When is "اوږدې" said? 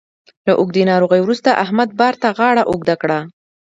0.59-0.83